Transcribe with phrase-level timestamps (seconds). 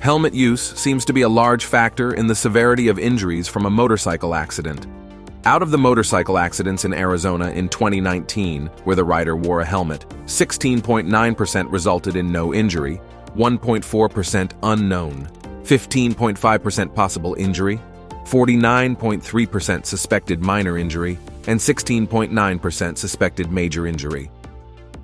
[0.00, 3.70] Helmet use seems to be a large factor in the severity of injuries from a
[3.70, 4.86] motorcycle accident.
[5.44, 10.04] Out of the motorcycle accidents in Arizona in 2019, where the rider wore a helmet,
[10.26, 13.00] 16.9% resulted in no injury,
[13.36, 15.28] 1.4% unknown,
[15.62, 17.80] 15.5% possible injury,
[18.24, 24.30] 49.3% suspected minor injury, and 16.9% suspected major injury.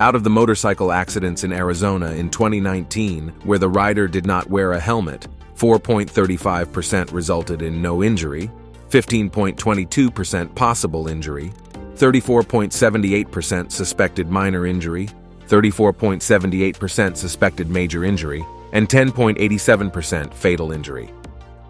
[0.01, 4.73] Out of the motorcycle accidents in Arizona in 2019, where the rider did not wear
[4.73, 8.51] a helmet, 4.35% resulted in no injury,
[8.95, 11.51] 15.22% possible injury,
[11.95, 15.09] 34.78% suspected minor injury,
[15.49, 18.41] 34.78% suspected major injury,
[18.71, 21.09] and 10.87% fatal injury.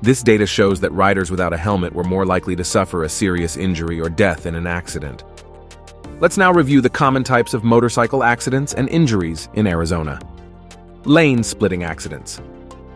[0.04, 3.58] This data shows that riders without a helmet were more likely to suffer a serious
[3.58, 5.24] injury or death in an accident.
[6.20, 10.20] Let's now review the common types of motorcycle accidents and injuries in Arizona.
[11.06, 12.40] Lane splitting accidents.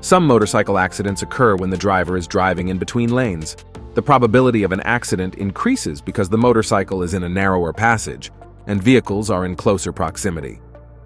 [0.02, 3.58] Some motorcycle accidents occur when the driver is driving in between lanes.
[3.96, 8.32] The probability of an accident increases because the motorcycle is in a narrower passage
[8.68, 10.62] and vehicles are in closer proximity.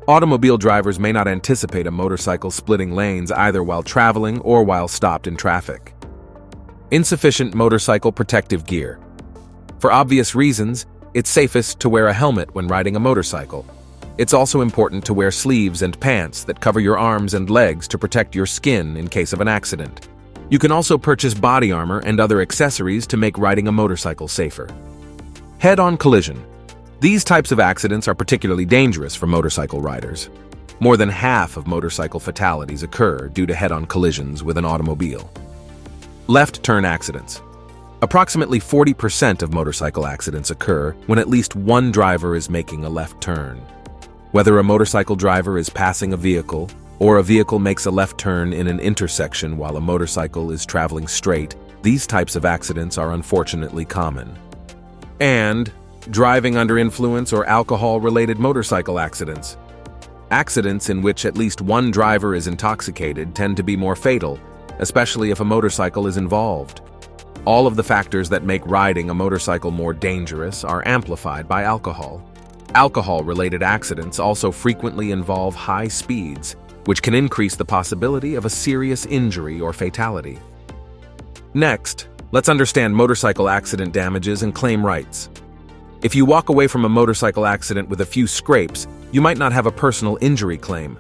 [0.08, 5.28] Automobile drivers may not anticipate a motorcycle splitting lanes either while traveling or while stopped
[5.28, 5.94] in traffic.
[6.92, 9.00] Insufficient motorcycle protective gear.
[9.80, 13.66] For obvious reasons, it's safest to wear a helmet when riding a motorcycle.
[14.18, 17.98] It's also important to wear sleeves and pants that cover your arms and legs to
[17.98, 20.10] protect your skin in case of an accident.
[20.54, 24.70] You can also purchase body armor and other accessories to make riding a motorcycle safer.
[25.58, 26.46] Head on collision.
[27.00, 30.30] These types of accidents are particularly dangerous for motorcycle riders.
[30.80, 35.28] More than half of motorcycle fatalities occur due to head on collisions with an automobile.
[36.28, 37.42] Left turn accidents.
[38.04, 43.20] Approximately 40% of motorcycle accidents occur when at least one driver is making a left
[43.20, 43.58] turn.
[44.34, 46.70] Whether a motorcycle driver is passing a vehicle,
[47.04, 51.06] or a vehicle makes a left turn in an intersection while a motorcycle is traveling
[51.06, 54.34] straight, these types of accidents are unfortunately common.
[55.20, 55.70] And
[56.12, 59.58] driving under influence or alcohol-related motorcycle accidents.
[60.32, 64.40] Accidents in which at least one driver is intoxicated tend to be more fatal,
[64.80, 66.80] especially if a motorcycle is involved.
[67.44, 72.24] All of the factors that make riding a motorcycle more dangerous are amplified by alcohol.
[72.76, 76.56] Alcohol-related accidents also frequently involve high speeds,
[76.86, 80.40] which can increase the possibility of a serious injury or fatality.
[81.54, 85.30] Next, let's understand motorcycle accident damages and claim rights.
[86.02, 89.54] If you walk away from a motorcycle accident with a few scrapes, you might not
[89.54, 90.98] have a personal injury claim.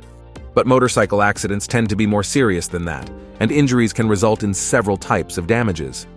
[0.54, 3.10] But motorcycle accidents tend to be more serious than that,
[3.40, 6.08] and injuries can result in several types of damages.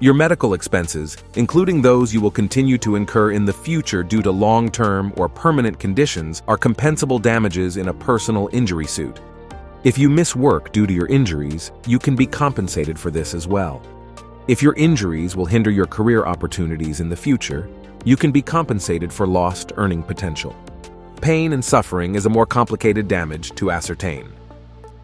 [0.00, 4.30] Your medical expenses, including those you will continue to incur in the future due to
[4.30, 9.20] long-term or permanent conditions, are compensable damages in a personal injury suit.
[9.82, 13.48] If you miss work due to your injuries, you can be compensated for this as
[13.48, 13.82] well.
[14.46, 17.68] If your injuries will hinder your career opportunities in the future,
[18.04, 20.54] you can be compensated for lost earning potential.
[21.20, 24.32] Pain and suffering is a more complicated damage to ascertain.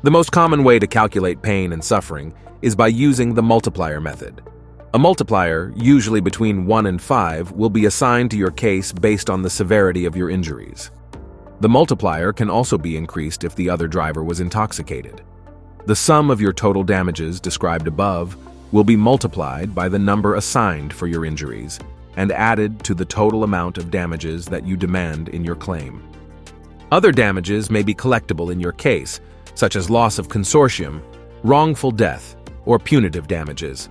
[0.05, 2.33] The most common way to calculate pain and suffering
[2.63, 4.41] is by using the multiplier method.
[4.95, 9.43] A multiplier, usually between 1 and 5, will be assigned to your case based on
[9.43, 10.93] the severity of your injuries.
[11.59, 15.23] The multiplier can also be increased if the other driver was intoxicated.
[15.87, 18.37] The sum of your total damages described above
[18.73, 21.81] will be multiplied by the number assigned for your injuries
[22.17, 26.09] and added to the total amount of damages that you demand in your claim.
[26.93, 29.21] Other damages may be collectible in your case,
[29.57, 31.03] such as loss of consortium,
[31.43, 33.89] wrongful death, or punitive damages.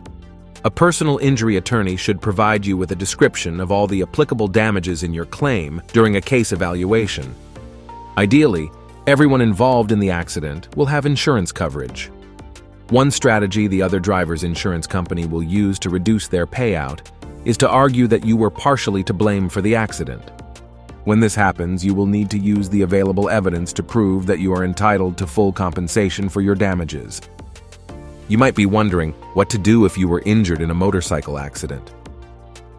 [0.66, 5.04] A personal injury attorney should provide you with a description of all the applicable damages
[5.04, 7.36] in your claim during a case evaluation.
[8.18, 8.72] Ideally,
[9.06, 12.10] everyone involved in the accident will have insurance coverage.
[12.92, 17.08] One strategy the other driver's insurance company will use to reduce their payout
[17.44, 20.32] is to argue that you were partially to blame for the accident.
[21.04, 24.54] When this happens, you will need to use the available evidence to prove that you
[24.54, 27.20] are entitled to full compensation for your damages.
[28.28, 31.94] You might be wondering what to do if you were injured in a motorcycle accident.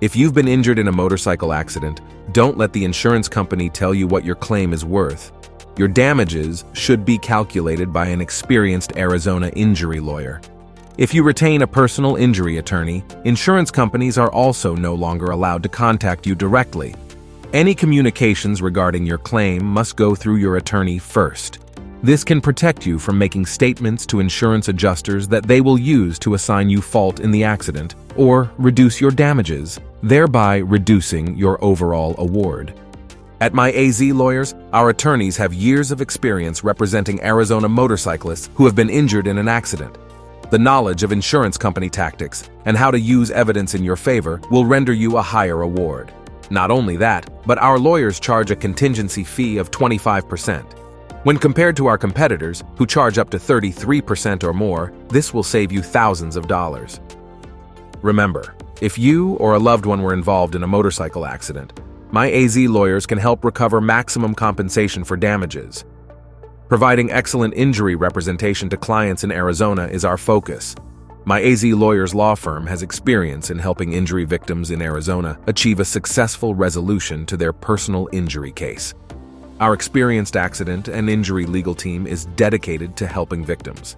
[0.00, 2.00] If you've been injured in a motorcycle accident,
[2.32, 5.32] don't let the insurance company tell you what your claim is worth.
[5.76, 10.41] Your damages should be calculated by an experienced Arizona injury lawyer.
[10.99, 15.69] If you retain a personal injury attorney, insurance companies are also no longer allowed to
[15.69, 16.94] contact you directly
[17.55, 21.63] any communications regarding your claim must go through your attorney first.
[22.05, 26.35] This can protect you from making statements to insurance adjusters that they will use to
[26.35, 32.75] assign you fault in the accident or reduce your damages, thereby reducing your overall award.
[33.41, 38.75] At My AZ Lawyers, our attorneys have years of experience representing Arizona motorcyclists who have
[38.75, 39.97] been injured in an accident.
[40.51, 44.67] The knowledge of insurance company tactics and how to use evidence in your favor will
[44.67, 46.12] render you a higher award.
[46.51, 50.83] Not only that, but our lawyers charge a contingency fee of 25%.
[51.25, 55.73] When compared to our competitors, who charge up to 33% or more, this will save
[55.73, 57.00] you thousands of dollars.
[58.03, 61.81] Remember, if you or a loved one were involved in a motorcycle accident,
[62.11, 65.87] my AZ lawyers can help recover maximum compensation for damages.
[66.69, 70.75] Providing excellent injury representation to clients in Arizona is our focus,
[71.27, 75.85] my AZ Lawyers law firm has experience in helping injury victims in Arizona achieve a
[75.85, 78.93] successful resolution to their personal injury case.
[79.61, 83.97] Our experienced accident and injury legal team is dedicated to helping victims.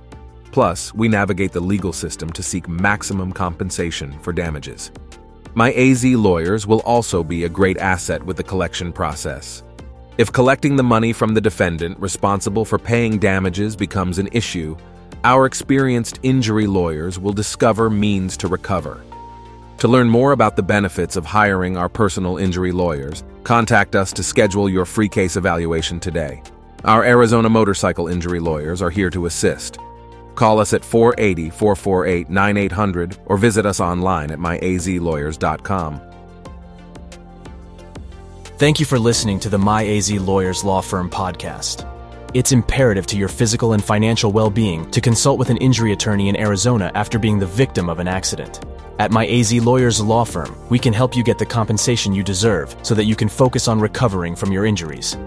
[0.53, 4.91] Plus, we navigate the legal system to seek maximum compensation for damages.
[5.55, 9.63] My AZ lawyers will also be a great asset with the collection process.
[10.19, 14.77] If collecting the money from the defendant responsible for paying damages becomes an issue,
[15.25, 19.03] our experienced injury lawyers will discover means to recover.
[19.79, 24.25] To learn more about the benefits of hiring our personal injury lawyers, contact us to
[24.25, 26.43] schedule your free case evaluation today.
[26.85, 29.79] Our Arizona motorcycle injury lawyers are here to assist.
[30.35, 36.01] Call us at 480 448 9800 or visit us online at myazlawyers.com.
[38.59, 41.89] Thank you for listening to the My AZ Lawyers Law Firm podcast.
[42.35, 46.29] It's imperative to your physical and financial well being to consult with an injury attorney
[46.29, 48.61] in Arizona after being the victim of an accident.
[48.99, 52.75] At my AZ Lawyers Law Firm, we can help you get the compensation you deserve
[52.83, 55.19] so that you can focus on recovering from your injuries.